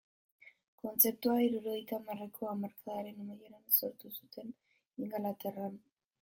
[0.85, 4.53] Kontzeptua hirurogeita hamarreko hamarkadaren amaieran sortu zuten
[5.05, 5.81] Ingalaterran.